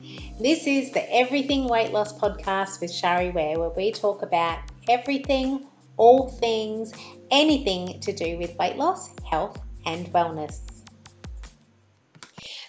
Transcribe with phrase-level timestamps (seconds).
[0.00, 5.66] This is the Everything Weight Loss podcast with Shari Ware, where we talk about everything,
[5.96, 6.92] all things,
[7.32, 10.60] anything to do with weight loss, health, and wellness.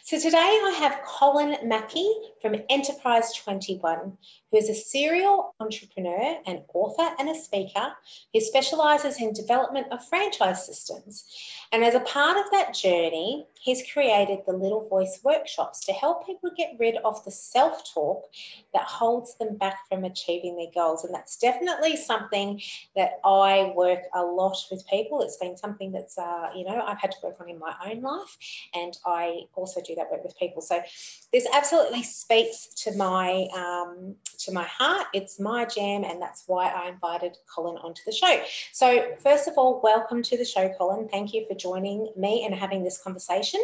[0.03, 4.17] So today I have Colin Mackie from Enterprise 21,
[4.51, 7.93] who is a serial entrepreneur, an author, and a speaker
[8.33, 11.25] who specializes in development of franchise systems.
[11.71, 16.25] And as a part of that journey, he's created the Little Voice workshops to help
[16.25, 18.23] people get rid of the self talk
[18.73, 21.03] that holds them back from achieving their goals.
[21.03, 22.61] And that's definitely something
[22.95, 25.21] that I work a lot with people.
[25.21, 28.01] It's been something that's, uh, you know, I've had to work on in my own
[28.01, 28.37] life,
[28.73, 30.61] and I also do that work with people.
[30.61, 30.81] So
[31.31, 35.07] this absolutely speaks to my um, to my heart.
[35.13, 38.43] It's my jam, and that's why I invited Colin onto the show.
[38.71, 41.07] So first of all, welcome to the show, Colin.
[41.09, 43.61] Thank you for joining me and having this conversation.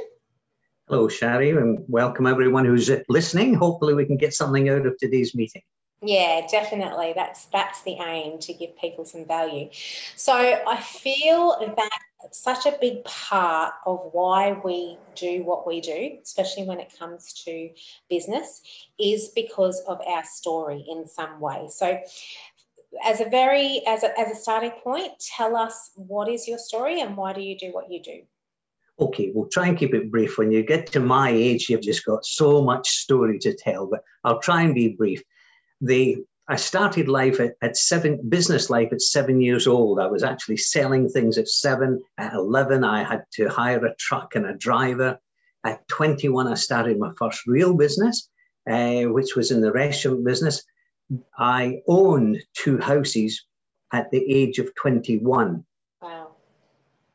[0.88, 3.54] Hello, Shari, and welcome everyone who's listening.
[3.54, 5.62] Hopefully, we can get something out of today's meeting.
[6.02, 7.14] Yeah, definitely.
[7.16, 9.70] That's that's the aim to give people some value.
[10.16, 12.00] So I feel that
[12.32, 17.34] such a big part of why we do what we do, especially when it comes
[17.46, 17.70] to
[18.10, 18.62] business,
[19.00, 21.68] is because of our story in some way.
[21.70, 22.00] So
[23.04, 27.02] as a very as a, as a starting point, tell us what is your story
[27.02, 28.22] and why do you do what you do?
[29.00, 30.38] Okay, we'll try and keep it brief.
[30.38, 34.04] When you get to my age, you've just got so much story to tell, but
[34.24, 35.22] I'll try and be brief.
[35.82, 40.00] The I started life at, at seven, business life at seven years old.
[40.00, 42.04] I was actually selling things at seven.
[42.20, 45.18] At 11, I had to hire a truck and a driver.
[45.64, 48.30] At 21, I started my first real business,
[48.70, 50.64] uh, which was in the restaurant business.
[51.38, 53.44] I owned two houses
[53.92, 55.66] at the age of 21.
[56.02, 56.28] Wow.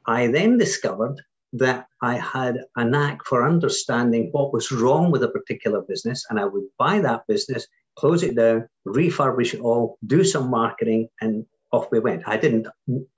[0.07, 1.21] I then discovered
[1.53, 6.41] that I had a knack for understanding what was wrong with a particular business, and
[6.41, 7.67] I would buy that business
[8.01, 12.23] close it down, refurbish it all, do some marketing, and off we went.
[12.27, 12.67] I didn't,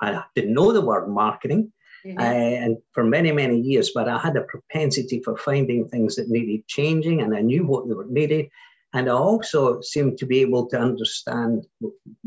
[0.01, 1.73] I didn't know the word marketing,
[2.05, 2.19] mm-hmm.
[2.19, 2.23] uh,
[2.65, 6.67] and for many many years, but I had a propensity for finding things that needed
[6.67, 8.49] changing, and I knew what they were needed,
[8.93, 11.67] and I also seemed to be able to understand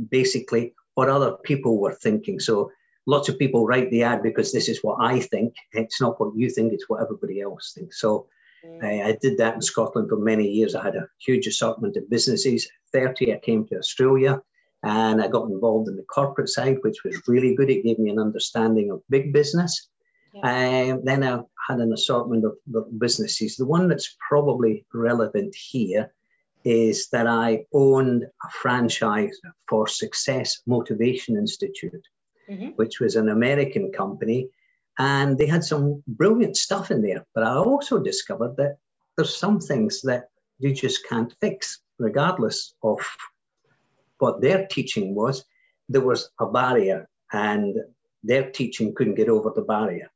[0.10, 2.40] basically what other people were thinking.
[2.40, 2.72] So
[3.06, 5.54] lots of people write the ad because this is what I think.
[5.74, 8.00] It's not what you think; it's what everybody else thinks.
[8.00, 8.28] So
[8.82, 10.76] I, I, did that in Scotland for many years.
[10.76, 12.70] I had a huge assortment of businesses.
[12.92, 14.42] 30, I came to Australia
[14.84, 17.70] and I got involved in the corporate side, which was really good.
[17.70, 19.90] It gave me an understanding of big business.
[20.34, 20.92] Yeah.
[20.92, 23.56] Um, then I had an assortment of, of businesses.
[23.56, 26.14] The one that's probably relevant here
[26.64, 29.40] is that I owned a franchise
[29.70, 32.06] for Success Motivation Institute,
[32.50, 32.70] mm-hmm.
[32.76, 34.50] which was an American company
[35.00, 37.26] and they had some brilliant stuff in there.
[37.34, 38.78] But I also discovered that
[39.16, 40.30] there's some things that
[40.60, 43.00] you just can't fix, regardless of
[44.20, 45.44] what their teaching was.
[45.90, 47.76] There was a barrier, and
[48.24, 50.10] their teaching couldn't get over the barrier.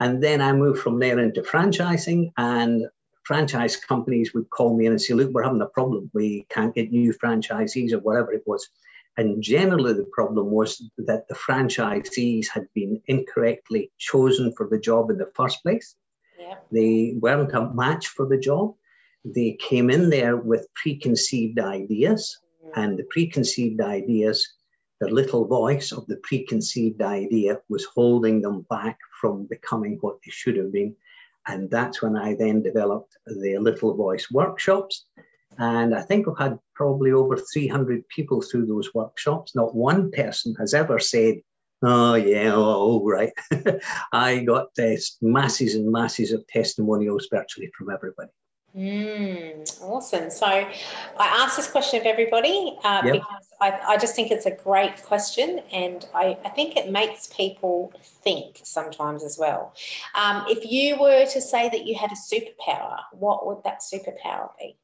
[0.00, 2.86] And then I moved from there into franchising, and
[3.24, 6.10] franchise companies would call me in and say, Look, we're having a problem.
[6.14, 8.68] We can't get new franchisees or whatever it was.
[9.16, 15.10] And generally, the problem was that the franchisees had been incorrectly chosen for the job
[15.10, 15.94] in the first place.
[16.38, 16.56] Yeah.
[16.72, 18.74] They weren't a match for the job.
[19.24, 22.80] They came in there with preconceived ideas, mm-hmm.
[22.80, 24.46] and the preconceived ideas,
[25.00, 30.30] the little voice of the preconceived idea was holding them back from becoming what they
[30.30, 30.94] should have been.
[31.46, 35.06] And that's when I then developed the Little Voice workshops
[35.58, 39.54] and I think we've had probably over 300 people through those workshops.
[39.54, 41.36] Not one person has ever said,
[41.82, 43.32] Oh, yeah, oh, right.
[44.12, 48.30] I got uh, masses and masses of testimonials virtually from everybody.
[48.74, 50.30] Mm, awesome.
[50.30, 50.66] So I
[51.18, 53.12] asked this question of everybody uh, yep.
[53.12, 57.28] because I, I, just think it's a great question and I, I think it makes
[57.28, 59.74] people think sometimes as well.
[60.16, 64.48] Um, if you were to say that you had a superpower, what would that superpower
[64.58, 64.76] be?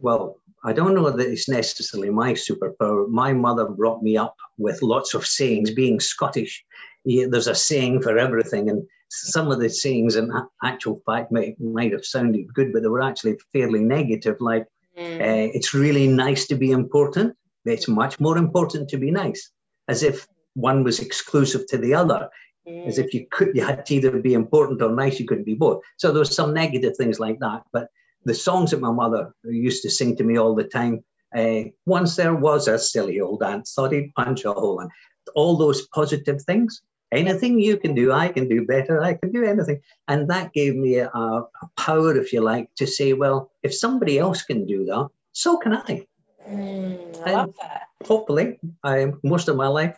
[0.00, 3.08] Well, I don't know that it's necessarily my superpower.
[3.08, 5.70] My mother brought me up with lots of sayings.
[5.70, 6.64] Being Scottish,
[7.04, 10.32] there's a saying for everything, and some of the sayings, in
[10.62, 14.36] actual fact, might, might have sounded good, but they were actually fairly negative.
[14.40, 14.66] Like,
[14.98, 15.20] mm.
[15.20, 17.36] uh, it's really nice to be important.
[17.64, 19.50] It's much more important to be nice,
[19.88, 22.28] as if one was exclusive to the other
[22.66, 22.86] mm.
[22.86, 25.54] as if you could you had to either be important or nice you couldn't be
[25.54, 27.88] both so there was some negative things like that but
[28.24, 31.02] the songs that my mother used to sing to me all the time
[31.36, 34.88] uh, once there was a silly old aunt, thought he'd punch a hole in
[35.34, 36.82] all those positive things
[37.14, 39.00] Anything you can do, I can do better.
[39.00, 39.80] I can do anything.
[40.08, 41.46] And that gave me a, a
[41.76, 45.74] power, if you like, to say, well, if somebody else can do that, so can
[45.74, 46.06] I.
[46.48, 47.82] Mm, I love that.
[48.04, 49.96] Hopefully, I most of my life,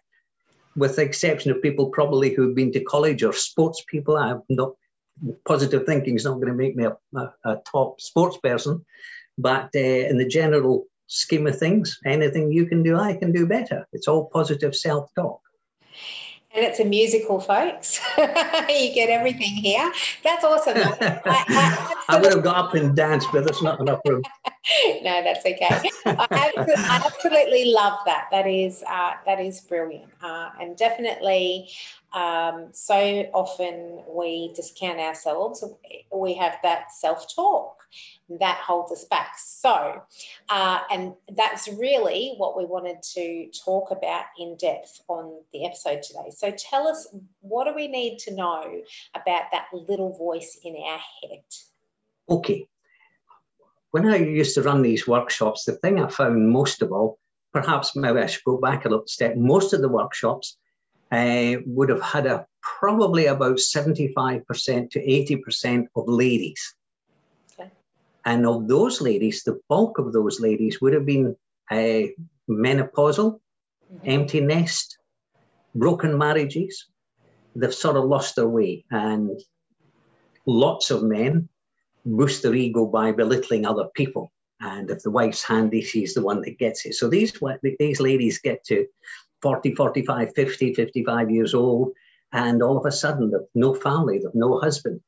[0.76, 4.73] with the exception of people probably who've been to college or sports people, I'm not
[5.46, 8.84] positive thinking is not going to make me a, a, a top sports person.
[9.38, 13.46] But uh, in the general scheme of things, anything you can do, I can do
[13.46, 13.87] better.
[13.93, 15.40] It's all positive self talk.
[16.55, 18.00] And it's a musical, folks.
[18.19, 19.93] you get everything here.
[20.25, 20.75] That's awesome.
[20.78, 24.23] I, I, I, would have got up and danced, but there's not enough room.
[25.02, 25.90] no, that's okay.
[26.06, 28.26] I, absolutely love that.
[28.30, 31.68] That is uh, that is brilliant, uh, and definitely.
[32.12, 32.94] Um, so
[33.34, 35.62] often we discount ourselves.
[36.10, 37.76] We have that self talk,
[38.40, 39.34] that holds us back.
[39.38, 40.02] So,
[40.48, 46.02] uh, and that's really what we wanted to talk about in depth on the episode
[46.02, 46.30] today.
[46.34, 47.08] So, tell us
[47.40, 48.80] what do we need to know
[49.14, 51.44] about that little voice in our head?
[52.28, 52.66] Okay.
[53.96, 57.19] When I used to run these workshops, the thing I found most of all,
[57.52, 60.58] perhaps maybe I should go back a little step, most of the workshops
[61.10, 66.75] uh, would have had a probably about 75% to 80% of ladies
[68.26, 71.37] and of those ladies, the bulk of those ladies would have been
[71.70, 72.02] uh,
[72.50, 73.99] menopausal, mm-hmm.
[74.04, 74.99] empty nest,
[75.76, 76.88] broken marriages.
[77.54, 78.84] They've sort of lost their way.
[78.90, 79.40] And
[80.44, 81.49] lots of men
[82.06, 84.32] boost their ego by belittling other people.
[84.60, 86.94] And if the wife's handy, she's the one that gets it.
[86.94, 87.38] So these,
[87.78, 88.86] these ladies get to
[89.42, 91.92] 40, 45, 50, 55 years old,
[92.32, 95.00] and all of a sudden they've no family, they've no husband.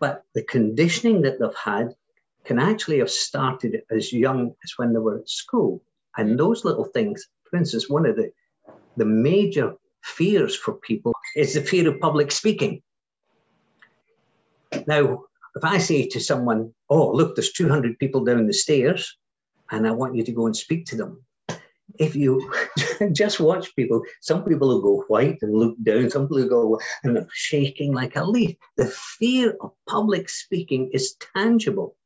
[0.00, 1.94] But the conditioning that they've had
[2.44, 5.82] can actually have started as young as when they were at school.
[6.16, 8.32] And those little things, for instance, one of the,
[8.96, 12.82] the major fears for people is the fear of public speaking.
[14.86, 15.24] Now,
[15.56, 19.16] if I say to someone, Oh, look, there's 200 people down the stairs,
[19.70, 21.24] and I want you to go and speak to them.
[21.98, 22.52] If you
[23.12, 26.80] just watch people, some people will go white and look down, some people will go
[27.02, 28.56] and they're shaking like a leaf.
[28.76, 31.96] The fear of public speaking is tangible.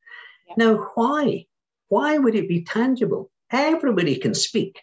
[0.56, 1.46] Now, why?
[1.88, 3.30] Why would it be tangible?
[3.50, 4.80] Everybody can speak,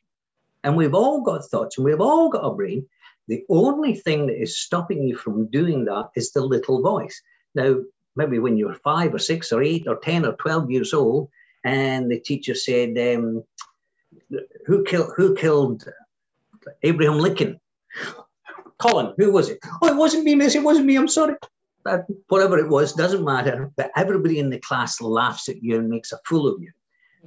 [0.63, 2.85] and we've all got thoughts and we've all got a brain.
[3.27, 7.19] The only thing that is stopping you from doing that is the little voice.
[7.55, 7.77] Now,
[8.15, 11.29] maybe when you're five or six or eight or 10 or 12 years old,
[11.63, 13.43] and the teacher said, um,
[14.65, 15.85] who, killed, who killed
[16.83, 17.59] Abraham Lincoln?
[18.77, 19.59] Colin, who was it?
[19.81, 20.55] Oh, it wasn't me, miss.
[20.55, 20.95] It wasn't me.
[20.95, 21.35] I'm sorry
[22.27, 23.71] whatever it was, doesn't matter.
[23.75, 26.71] But everybody in the class laughs at you and makes a fool of you.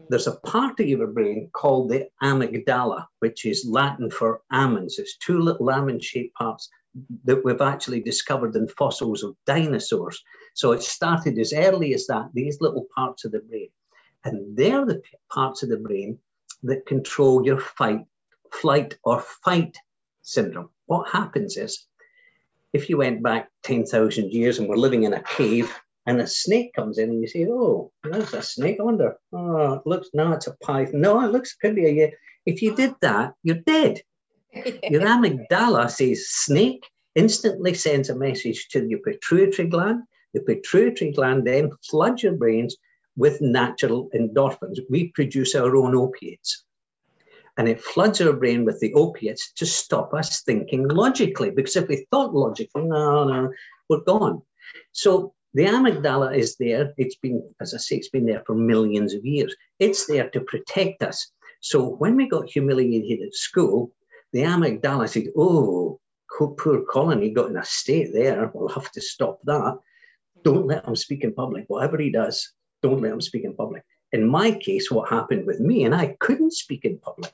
[0.09, 4.99] There's a part of your brain called the amygdala, which is Latin for almonds.
[4.99, 6.71] It's two little almond shaped parts
[7.25, 10.23] that we've actually discovered in fossils of dinosaurs.
[10.55, 13.69] So it started as early as that, these little parts of the brain.
[14.25, 16.19] And they're the parts of the brain
[16.63, 18.05] that control your fight,
[18.53, 19.77] flight, or fight
[20.23, 20.71] syndrome.
[20.87, 21.87] What happens is
[22.73, 25.75] if you went back 10,000 years and we're living in a cave
[26.07, 28.79] and a snake comes in and you say, oh, there's a snake.
[28.81, 31.01] I wonder, oh, it looks, no, it's a python.
[31.01, 32.15] No, it looks, could be a,
[32.47, 34.03] if you did that, you're dead.
[34.55, 36.85] Your amygdala says snake,
[37.15, 40.03] instantly sends a message to your pituitary gland.
[40.35, 42.77] The pituitary gland then floods your brains
[43.17, 44.79] with natural endorphins.
[44.91, 46.65] We produce our own opiates
[47.57, 51.51] and it floods our brain with the opiates to stop us thinking logically.
[51.51, 53.53] Because if we thought logically, no, no,
[53.89, 54.43] we're gone.
[54.93, 56.95] So the amygdala is there.
[56.97, 59.55] It's been, as I say, it's been there for millions of years.
[59.79, 61.31] It's there to protect us.
[61.61, 63.93] So when we got humiliated at school,
[64.33, 66.01] the amygdala said, oh,
[66.39, 68.51] poor Colin, he got in a state there.
[68.55, 69.79] We'll have to stop that.
[70.43, 71.65] Don't let him speak in public.
[71.69, 73.85] Whatever he does, don't let him speak in public.
[74.13, 77.33] In my case, what happened with me, and I couldn't speak in public.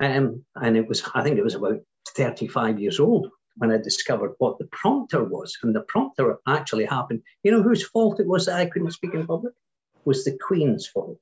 [0.00, 4.34] Um, and it was, I think it was about 35 years old when I discovered
[4.38, 5.56] what the prompter was.
[5.62, 7.22] And the prompter actually happened.
[7.42, 9.54] You know whose fault it was that I couldn't speak in public?
[9.96, 11.18] It was the Queen's fault.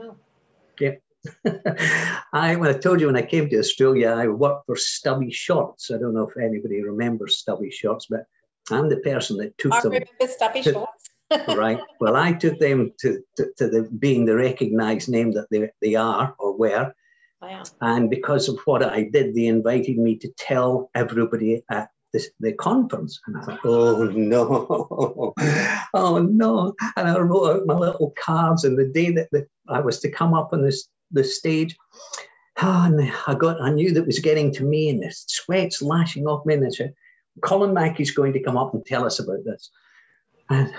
[0.00, 0.16] Oh.
[0.78, 0.94] Yeah.
[2.32, 5.90] I, when I told you when I came to Australia, I worked for Stubby Shorts.
[5.90, 8.24] I don't know if anybody remembers Stubby Shorts, but
[8.70, 9.92] I'm the person that took I them.
[9.92, 11.10] I remember Stubby to, Shorts.
[11.56, 11.80] right.
[12.00, 15.94] Well, I took them to, to, to the, being the recognized name that they, they
[15.94, 16.92] are or were.
[17.40, 17.62] Wow.
[17.80, 22.52] And because of what I did, they invited me to tell everybody at this, the
[22.52, 23.20] conference.
[23.26, 25.34] And I thought, oh no,
[25.94, 26.74] oh no.
[26.96, 28.64] And I wrote out my little cards.
[28.64, 31.76] And the day that the, I was to come up on this, the stage,
[32.62, 36.26] Oh, and I got, I knew that was getting to me, and the sweat's lashing
[36.26, 36.54] off me.
[36.54, 36.94] And I said,
[37.42, 39.70] Colin Mackey's going to come up and tell us about this.
[40.50, 40.70] And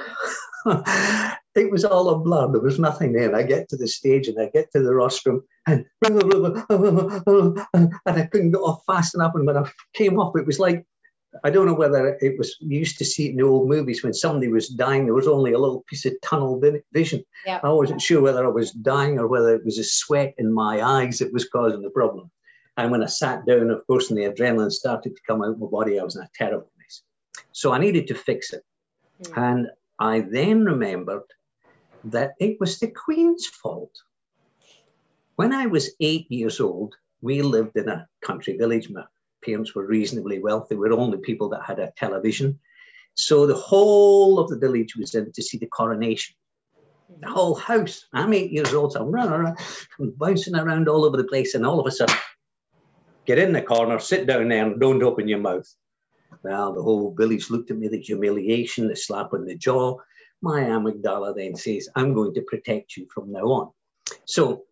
[1.55, 2.51] it was all a blur.
[2.51, 3.27] There was nothing there.
[3.27, 8.27] And I get to the stage and I get to the rostrum and, and I
[8.31, 9.33] couldn't get off fast enough.
[9.33, 10.85] And when I came off, it was like,
[11.43, 14.03] I don't know whether it was, you used to see it in the old movies
[14.03, 16.61] when somebody was dying, there was only a little piece of tunnel
[16.91, 17.23] vision.
[17.45, 17.63] Yep.
[17.63, 20.81] I wasn't sure whether I was dying or whether it was a sweat in my
[20.81, 22.29] eyes that was causing the problem.
[22.77, 25.59] And when I sat down, of course, and the adrenaline started to come out of
[25.59, 27.01] my body, I was in a terrible mess.
[27.53, 28.63] So I needed to fix it.
[29.23, 29.38] Mm.
[29.38, 29.67] And
[30.00, 31.23] I then remembered
[32.05, 33.91] that it was the Queen's fault.
[35.35, 38.89] When I was eight years old, we lived in a country village.
[38.89, 39.05] My
[39.43, 40.75] parents were reasonably wealthy.
[40.75, 42.60] We were only people that had a television.
[43.15, 46.36] So the whole of the village was in to see the coronation.
[47.19, 48.05] The whole house.
[48.13, 49.57] I'm eight years old, so I'm running around,
[50.00, 52.15] I'm bouncing around all over the place, and all of a sudden,
[53.25, 55.67] get in the corner, sit down there, and don't open your mouth.
[56.43, 59.98] Well, the whole village looked at me, the humiliation, the slap on the jaw.
[60.41, 63.71] My amygdala then says, I'm going to protect you from now on.
[64.25, 64.63] So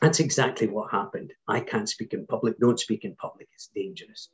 [0.00, 1.32] that's exactly what happened.
[1.46, 4.28] I can't speak in public, don't speak in public, it's dangerous.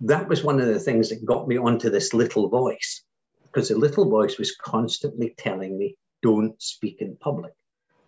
[0.00, 3.04] That was one of the things that got me onto this little voice,
[3.44, 7.52] because the little voice was constantly telling me, don't speak in public,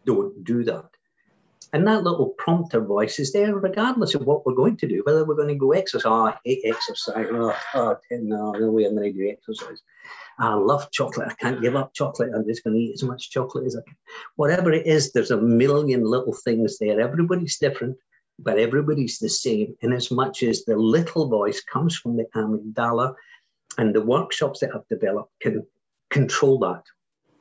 [0.05, 0.87] don't do that.
[1.73, 5.25] And that little prompter voice is there regardless of what we're going to do, whether
[5.25, 6.07] we're going to go exercise.
[6.07, 7.27] Oh, I hate exercise.
[7.31, 9.83] Oh, oh no, no way I'm going to do exercise.
[10.39, 11.29] I love chocolate.
[11.31, 12.33] I can't give up chocolate.
[12.35, 13.97] I'm just going to eat as much chocolate as I can.
[14.37, 17.01] Whatever it is, there's a million little things there.
[17.01, 17.97] Everybody's different,
[18.39, 23.15] but everybody's the same in as much as the little voice comes from the amygdala
[23.79, 25.65] and the workshops that I've developed can
[26.11, 26.83] control that.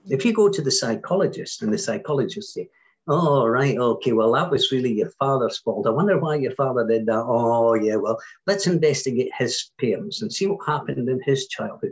[0.10, 2.70] If you go to the psychologist and the psychologist say,
[3.08, 3.78] Oh, right.
[3.78, 4.14] Okay.
[4.14, 5.88] Well, that was really your father's fault.
[5.88, 7.24] I wonder why your father did that.
[7.26, 7.98] Oh, yeah.
[7.98, 8.18] Well,
[8.48, 11.92] let's investigate his parents and see what happened in his childhood.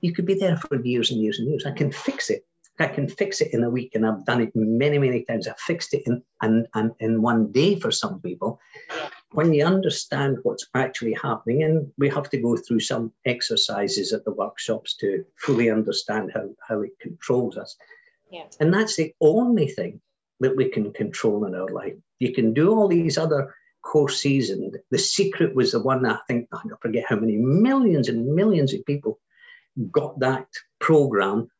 [0.00, 1.66] You could be there for years and years and years.
[1.66, 2.46] I can fix it.
[2.78, 5.46] I can fix it in a week, and I've done it many, many times.
[5.46, 8.58] I've fixed it in, in, in, in one day for some people.
[9.32, 14.24] When you understand what's actually happening, and we have to go through some exercises at
[14.24, 17.76] the workshops to fully understand how, how it controls us.
[18.32, 18.44] Yeah.
[18.60, 20.00] And that's the only thing
[20.40, 21.94] that we can control in our life.
[22.18, 26.48] You can do all these other courses, and the secret was the one I think
[26.52, 29.18] I forget how many millions and millions of people
[29.90, 30.48] got that
[30.80, 31.50] program,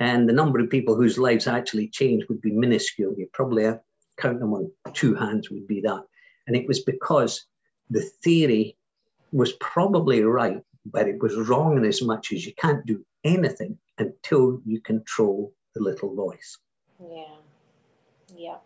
[0.00, 3.14] and the number of people whose lives actually changed would be minuscule.
[3.16, 3.72] You probably
[4.16, 6.04] count them on two hands would be that,
[6.46, 7.44] and it was because
[7.90, 8.76] the theory
[9.32, 13.78] was probably right, but it was wrong in as much as you can't do anything
[13.98, 16.58] until you control the little voice.
[17.00, 17.36] Yeah.
[18.38, 18.58] Yeah.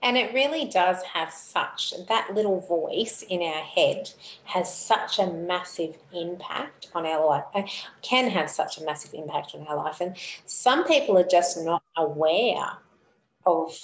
[0.00, 4.08] And it really does have such, that little voice in our head
[4.44, 7.44] has such a massive impact on our life,
[8.00, 10.00] can have such a massive impact on our life.
[10.00, 12.78] And some people are just not aware
[13.44, 13.76] of,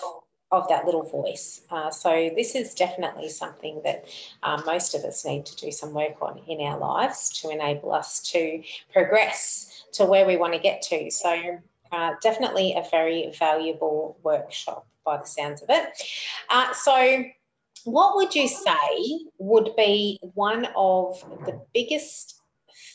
[0.53, 1.63] of that little voice.
[1.69, 4.05] Uh, so this is definitely something that
[4.45, 7.93] uh, most of us need to do some work on in our lives to enable
[7.93, 8.63] us to
[8.93, 11.11] progress to where we want to get to.
[11.11, 11.59] So
[11.91, 15.91] uh, definitely a very valuable workshop by the sounds of it.
[16.51, 17.25] Uh, so,
[17.85, 22.41] what would you say would be one of the biggest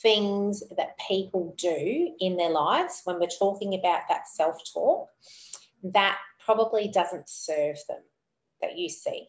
[0.02, 5.10] things that people do in their lives when we're talking about that self talk
[5.84, 8.02] that probably doesn't serve them
[8.62, 9.28] that you see?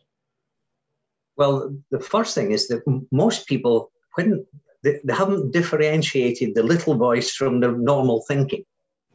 [1.37, 4.47] Well, the first thing is that most people, when
[4.83, 8.65] they, they haven't differentiated the little voice from the normal thinking,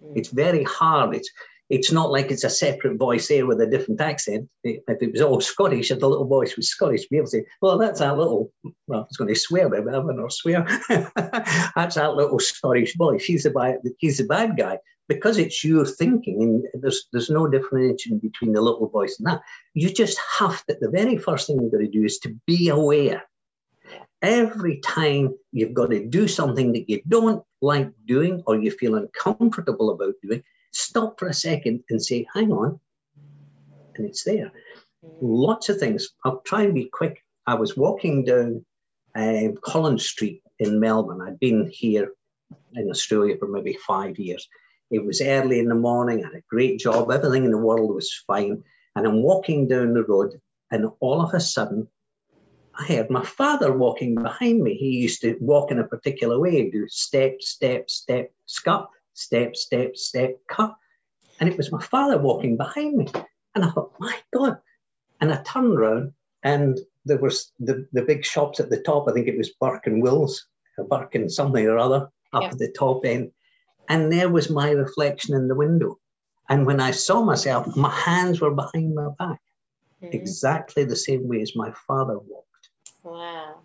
[0.04, 0.14] mm.
[0.16, 1.16] it's very hard.
[1.16, 1.30] It's
[1.70, 4.48] it's not like it's a separate voice there with a different accent.
[4.64, 7.46] If it was all Scottish, if the little voice was Scottish, be able to say,
[7.62, 8.52] well, that's that little,
[8.88, 10.66] well, I was going to swear, but I'm not swear.
[10.90, 13.18] that's that little Scottish boy.
[13.20, 14.80] He's the bad, he's the bad guy.
[15.08, 19.42] Because it's your thinking, and there's there's no differentiation between the little voice and that.
[19.76, 20.76] You just have to.
[20.82, 23.22] The very first thing you've got to do is to be aware.
[24.24, 28.96] Every time you've got to do something that you don't like doing or you feel
[28.96, 30.42] uncomfortable about doing,
[30.76, 32.80] stop for a second and say, hang on.
[33.96, 34.52] And it's there.
[35.22, 36.10] Lots of things.
[36.26, 37.24] I'll try and be quick.
[37.48, 38.66] I was walking down
[39.16, 41.22] uh, Collins Street in Melbourne.
[41.22, 42.12] I'd been here
[42.74, 44.48] in Australia for maybe five years.
[44.92, 47.94] It was early in the morning, I had a great job, everything in the world
[47.94, 48.64] was fine.
[48.96, 50.40] And I'm walking down the road,
[50.72, 51.88] and all of a sudden,
[52.78, 54.76] I heard my father walking behind me.
[54.76, 59.98] He used to walk in a particular way, do step, step, step, scut, step, step,
[59.98, 60.76] step, cut.
[61.40, 63.08] And it was my father walking behind me.
[63.56, 64.58] And I thought, my God.
[65.20, 69.08] And I turned around and there was the, the big shops at the top.
[69.08, 70.46] I think it was Burke and Wills,
[70.90, 72.50] Burke and something or other up yeah.
[72.50, 73.32] at the top end.
[73.90, 75.98] And there was my reflection in the window.
[76.50, 79.42] And when I saw myself, my hands were behind my back,
[80.02, 80.10] mm-hmm.
[80.12, 82.70] exactly the same way as my father walked.
[83.04, 83.56] Wow.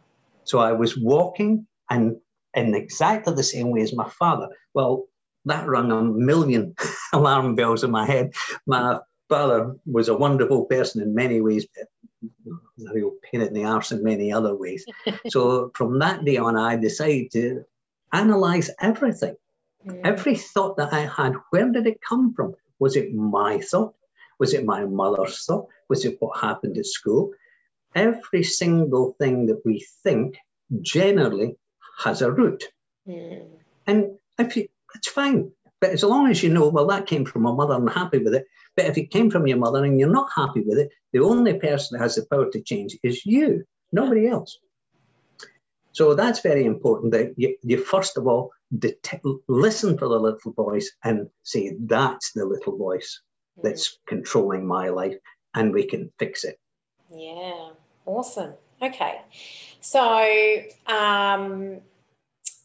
[0.44, 2.16] So I was walking and
[2.54, 4.48] in exactly the same way as my father.
[4.74, 5.06] Well,
[5.46, 6.74] that rang a million
[7.12, 8.32] alarm bells in my head.
[8.66, 11.86] My father was a wonderful person in many ways, but
[12.88, 14.84] a real pain in the arse in many other ways.
[15.28, 17.64] so from that day on, I decided to
[18.12, 19.36] analyze everything.
[19.86, 20.00] Mm.
[20.04, 22.54] Every thought that I had, where did it come from?
[22.78, 23.94] Was it my thought?
[24.38, 25.68] Was it my mother's thought?
[25.88, 27.30] Was it what happened at school?
[27.94, 30.36] Every single thing that we think
[30.80, 31.56] generally
[31.98, 32.64] has a root.
[33.06, 33.46] Mm.
[33.86, 35.50] And if you, it's fine.
[35.80, 38.34] But as long as you know, well, that came from my mother, I'm happy with
[38.34, 38.46] it.
[38.76, 41.58] But if it came from your mother and you're not happy with it, the only
[41.58, 44.58] person that has the power to change is you, nobody else.
[45.92, 50.52] So that's very important that you, you first of all det- listen for the little
[50.52, 53.20] voice and say, that's the little voice
[53.62, 55.16] that's controlling my life,
[55.54, 56.58] and we can fix it.
[57.12, 57.70] Yeah,
[58.06, 58.54] awesome.
[58.80, 59.20] Okay.
[59.80, 61.80] So um,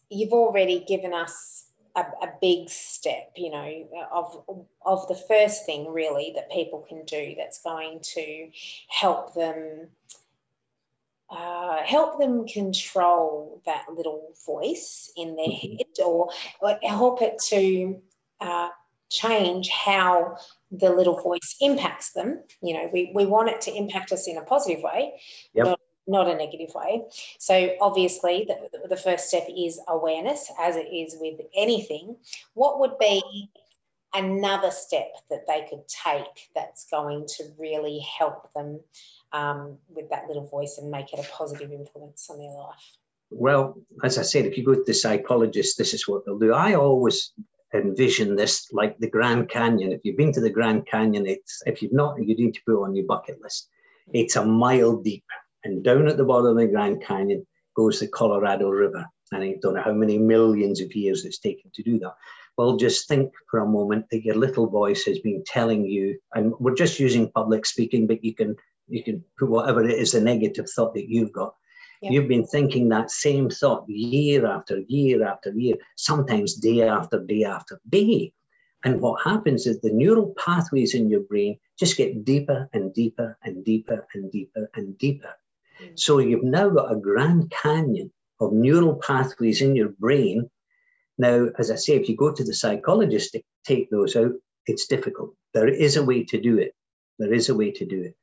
[0.10, 1.54] you've already given us
[1.96, 4.44] a, a, big step, you know, of
[4.86, 8.50] of the first thing really that people can do that's going to
[8.90, 9.88] help them
[11.30, 15.78] uh, help them control that little voice in their mm-hmm.
[15.78, 16.30] head, or,
[16.62, 18.00] or help it to
[18.42, 18.70] uh,
[19.10, 20.38] change how
[20.72, 22.44] the little voice impacts them.
[22.62, 25.14] You know, we, we want it to impact us in a positive way,
[25.54, 25.66] yep.
[25.66, 27.03] not not a negative way.
[27.39, 32.15] So, obviously, the, the first step is awareness, as it is with anything.
[32.53, 33.50] What would be
[34.13, 38.79] another step that they could take that's going to really help them
[39.33, 42.97] um, with that little voice and make it a positive influence on their life?
[43.29, 46.53] Well, as I said, if you go to the psychologist, this is what they'll do.
[46.53, 47.33] I always
[47.74, 49.91] envision this like the Grand Canyon.
[49.91, 52.83] If you've been to the Grand Canyon, it's if you've not, you need to put
[52.83, 53.70] on your bucket list.
[54.13, 55.25] It's a mile deep
[55.66, 59.06] and down at the bottom of the Grand Canyon goes the Colorado River.
[59.32, 62.16] And I don't know how many millions of years it's taken to do that.
[62.58, 66.54] Well, just think for a moment that your little voice has been telling you, and
[66.60, 68.56] we're just using public speaking, but you can
[68.88, 71.56] you can put whatever it is, the negative thought that you've got.
[72.01, 72.12] Yeah.
[72.12, 77.44] You've been thinking that same thought year after year after year, sometimes day after day
[77.44, 78.32] after day.
[78.84, 83.38] And what happens is the neural pathways in your brain just get deeper and deeper
[83.44, 85.34] and deeper and deeper and deeper.
[85.81, 86.00] Mm.
[86.00, 90.50] So you've now got a grand canyon of neural pathways in your brain.
[91.18, 94.33] Now, as I say, if you go to the psychologist to take those out,
[94.68, 95.33] it's difficult.
[95.53, 96.74] There is a way to do it.
[97.20, 98.16] There is a way to do it.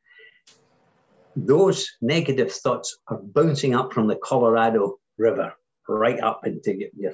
[1.35, 5.55] Those negative thoughts are bouncing up from the Colorado River
[5.89, 7.13] right up into your,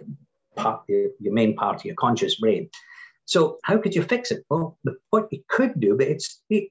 [0.57, 2.69] part, your, main part of your conscious brain.
[3.27, 4.45] So, how could you fix it?
[4.49, 4.79] Well,
[5.11, 6.69] what you could do, but it's it,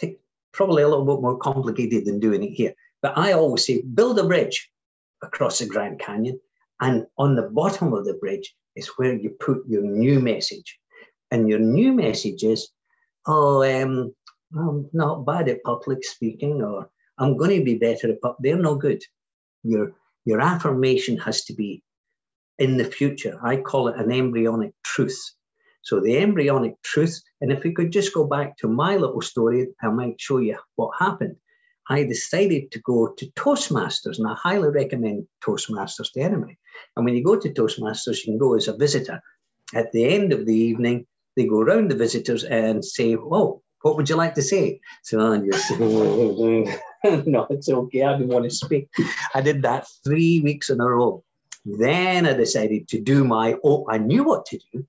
[0.00, 0.20] it,
[0.52, 2.72] probably a little bit more complicated than doing it here.
[3.02, 4.70] But I always say, build a bridge
[5.22, 6.40] across the Grand Canyon.
[6.80, 10.78] And on the bottom of the bridge is where you put your new message.
[11.30, 12.68] And your new message is,
[13.26, 14.14] oh, um,
[14.56, 18.38] I'm not bad at public speaking, or I'm going to be better at public.
[18.40, 19.02] They're no good.
[19.62, 19.92] Your,
[20.24, 21.82] your affirmation has to be
[22.58, 23.38] in the future.
[23.42, 25.20] I call it an embryonic truth.
[25.82, 29.68] So the embryonic truth, and if we could just go back to my little story,
[29.82, 31.36] I might show you what happened.
[31.90, 36.58] I decided to go to Toastmasters, and I highly recommend Toastmasters to anybody.
[36.96, 39.22] And when you go to Toastmasters, you can go as a visitor.
[39.74, 43.96] At the end of the evening, they go around the visitors and say, Oh, what
[43.96, 44.80] would you like to say?
[45.02, 45.78] So I just,
[47.26, 48.02] no, it's okay.
[48.02, 48.88] I didn't want to speak.
[49.34, 51.24] I did that three weeks in a row.
[51.64, 54.86] Then I decided to do my, oh, I knew what to do.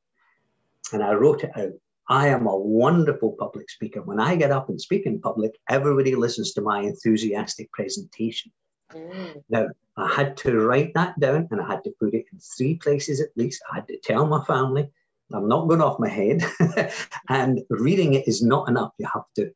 [0.92, 1.74] And I wrote it out.
[2.10, 4.02] I am a wonderful public speaker.
[4.02, 8.52] When I get up and speak in public, everybody listens to my enthusiastic presentation.
[8.92, 9.44] Mm.
[9.50, 12.76] Now, I had to write that down and I had to put it in three
[12.76, 13.62] places at least.
[13.72, 14.90] I had to tell my family,
[15.32, 16.44] I'm not going off my head.
[17.30, 18.94] and reading it is not enough.
[18.98, 19.54] You have to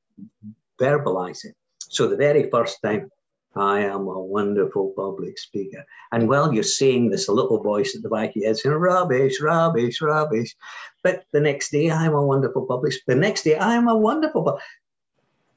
[0.80, 1.56] verbalize it.
[1.80, 3.10] So the very first time
[3.56, 5.86] I am a wonderful public speaker.
[6.12, 8.76] And while you're saying this, a little voice at the back of your head saying,
[8.76, 10.56] rubbish, rubbish, rubbish.
[11.04, 14.60] But the next day, I'm a wonderful public The next day, I am a wonderful.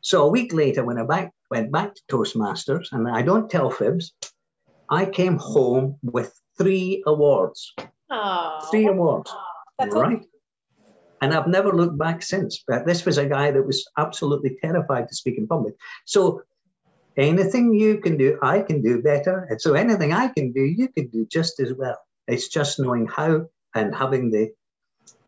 [0.03, 3.71] So a week later, when I back, went back to Toastmasters, and I don't tell
[3.71, 4.13] fibs,
[4.91, 7.73] I came home with three awards.
[8.11, 8.63] Aww.
[8.71, 9.35] Three awards.
[9.79, 10.23] That's right.
[11.23, 12.63] And I've never looked back since.
[12.69, 15.75] But this was a guy that was absolutely terrified to speak in public.
[16.05, 16.43] So
[17.16, 19.46] anything you can do, I can do better.
[19.50, 21.98] And so anything I can do, you can do just as well.
[22.29, 24.52] It's just knowing how and having the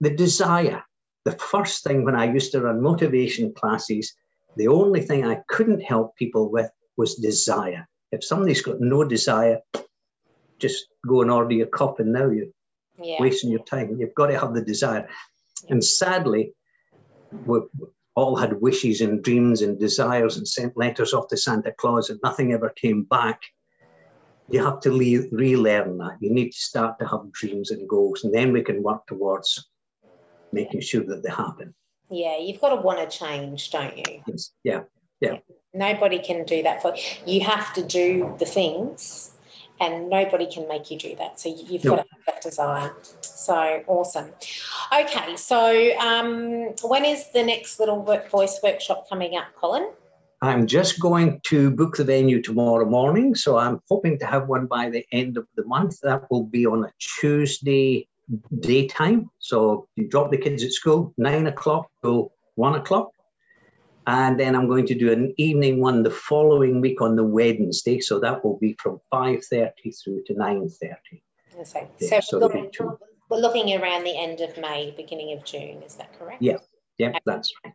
[0.00, 0.82] the desire.
[1.24, 4.14] The first thing when I used to run motivation classes,
[4.56, 7.86] the only thing I couldn't help people with was desire.
[8.12, 9.60] If somebody's got no desire,
[10.58, 12.46] just go and order your cup and now you're
[13.00, 13.20] yeah.
[13.20, 13.96] wasting your time.
[13.98, 15.08] You've got to have the desire.
[15.68, 16.54] And sadly,
[18.18, 22.18] all had wishes and dreams and desires and sent letters off to Santa Claus and
[22.24, 23.40] nothing ever came back.
[24.50, 26.16] You have to le- relearn that.
[26.20, 29.68] You need to start to have dreams and goals, and then we can work towards
[30.52, 31.74] making sure that they happen.
[32.10, 34.22] Yeah, you've got to want to change, don't you?
[34.26, 34.50] Yes.
[34.64, 34.80] Yeah.
[35.20, 35.32] Yeah.
[35.32, 35.54] yeah.
[35.74, 37.02] Nobody can do that for you.
[37.26, 39.32] You have to do the things
[39.80, 41.38] and nobody can make you do that.
[41.38, 42.94] So you've got to have that desire.
[43.48, 44.28] So awesome.
[44.92, 49.88] Okay, so um, when is the next little work voice workshop coming up, Colin?
[50.42, 54.66] I'm just going to book the venue tomorrow morning, so I'm hoping to have one
[54.66, 55.98] by the end of the month.
[56.02, 58.06] That will be on a Tuesday
[58.60, 59.30] daytime.
[59.38, 63.12] So you drop the kids at school, nine o'clock till one o'clock.
[64.06, 68.00] And then I'm going to do an evening one the following week on the Wednesday.
[68.00, 69.70] So that will be from 5.30
[70.04, 71.22] through to 9.30.
[71.60, 71.88] Okay.
[72.20, 72.70] So, we're, looking,
[73.28, 75.82] we're looking around the end of May, beginning of June.
[75.82, 76.42] Is that correct?
[76.42, 76.58] Yeah.
[76.98, 77.20] Yeah, okay.
[77.26, 77.74] that's right.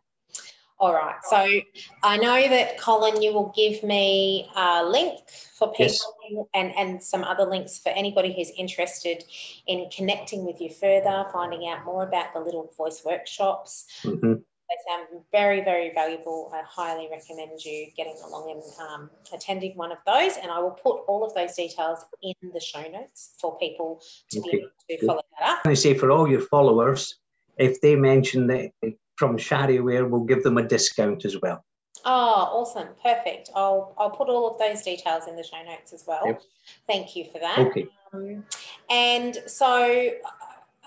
[0.78, 1.16] All right.
[1.30, 1.60] So
[2.02, 5.20] I know that Colin, you will give me a link
[5.56, 5.86] for people
[6.28, 6.46] yes.
[6.52, 9.24] and, and some other links for anybody who's interested
[9.66, 13.86] in connecting with you further, finding out more about the little voice workshops.
[14.02, 14.32] Mm-hmm.
[14.34, 14.40] They
[14.88, 16.50] sound very, very valuable.
[16.54, 20.36] I highly recommend you getting along and um, attending one of those.
[20.36, 24.40] And I will put all of those details in the show notes for people to
[24.40, 24.50] okay.
[24.50, 25.58] be able to follow that up.
[25.64, 27.18] I say for all your followers,
[27.58, 28.70] if they mention that
[29.16, 31.64] from Shari Ware, we'll give them a discount as well.
[32.04, 32.88] Oh, awesome.
[33.02, 33.50] Perfect.
[33.54, 36.26] I'll, I'll put all of those details in the show notes as well.
[36.26, 36.42] Yep.
[36.86, 37.58] Thank you for that.
[37.58, 37.86] Okay.
[38.12, 38.44] Um,
[38.90, 40.10] and so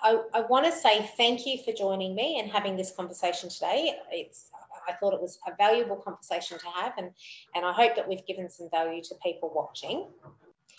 [0.04, 3.96] I, I want to say thank you for joining me and having this conversation today.
[4.12, 4.52] It's
[4.88, 7.12] I thought it was a valuable conversation to have, and
[7.56, 10.08] and I hope that we've given some value to people watching.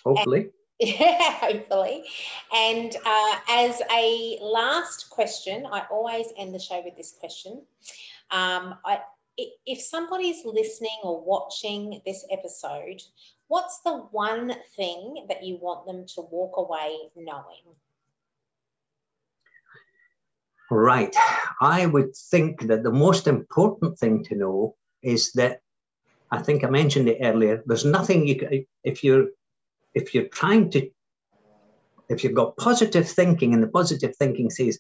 [0.05, 0.41] Hopefully.
[0.41, 0.51] And,
[0.81, 2.05] yeah, hopefully.
[2.55, 7.63] And uh, as a last question, I always end the show with this question.
[8.31, 9.01] Um, I,
[9.67, 13.03] if somebody's listening or watching this episode,
[13.49, 17.75] what's the one thing that you want them to walk away knowing?
[20.71, 21.15] Right.
[21.61, 25.61] I would think that the most important thing to know is that
[26.31, 27.63] I think I mentioned it earlier.
[27.67, 29.29] There's nothing you can, if you're
[29.95, 30.91] if you're trying to
[32.09, 34.79] if you've got positive thinking and the positive thinking says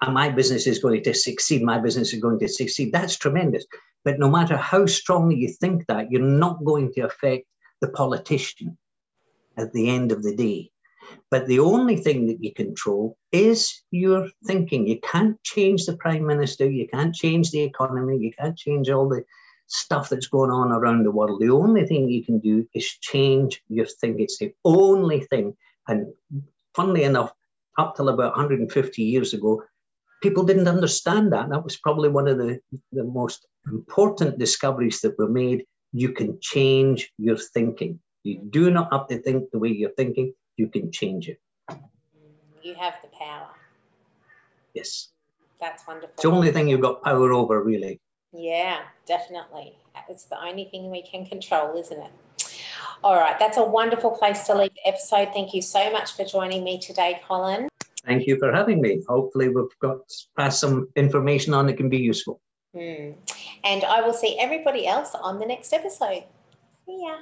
[0.00, 3.64] uh, my business is going to succeed, my business is going to succeed, that's tremendous.
[4.04, 7.46] But no matter how strongly you think that, you're not going to affect
[7.80, 8.76] the politician
[9.56, 10.70] at the end of the day.
[11.30, 14.86] But the only thing that you control is your thinking.
[14.86, 19.08] You can't change the prime minister, you can't change the economy, you can't change all
[19.08, 19.24] the
[19.66, 21.40] stuff that's going on around the world.
[21.40, 24.24] The only thing you can do is change your thinking.
[24.24, 25.56] It's the only thing.
[25.88, 26.06] And
[26.74, 27.32] funnily enough,
[27.78, 29.62] up till about 150 years ago,
[30.22, 31.50] people didn't understand that.
[31.50, 32.60] That was probably one of the,
[32.92, 35.64] the most important discoveries that were made.
[35.92, 38.00] You can change your thinking.
[38.22, 41.40] You do not have to think the way you're thinking you can change it.
[42.62, 43.48] You have the power.
[44.74, 45.08] Yes.
[45.60, 46.14] That's wonderful.
[46.14, 48.00] It's the only thing you've got power over, really.
[48.32, 49.78] Yeah, definitely.
[50.08, 52.10] It's the only thing we can control, isn't it?
[53.02, 55.28] All right, that's a wonderful place to leave the episode.
[55.32, 57.68] Thank you so much for joining me today, Colin.
[58.04, 59.02] Thank you for having me.
[59.08, 59.98] Hopefully, we've got
[60.36, 62.40] passed some information on that can be useful.
[62.74, 63.14] Mm.
[63.62, 66.24] And I will see everybody else on the next episode.
[66.86, 67.16] See ya.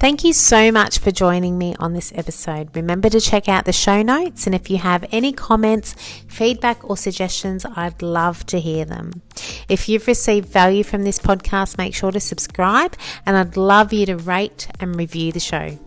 [0.00, 2.74] Thank you so much for joining me on this episode.
[2.74, 5.92] Remember to check out the show notes, and if you have any comments,
[6.26, 9.20] feedback, or suggestions, I'd love to hear them.
[9.68, 14.06] If you've received value from this podcast, make sure to subscribe, and I'd love you
[14.06, 15.78] to rate and review the show.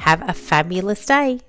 [0.00, 1.40] Have a fabulous day.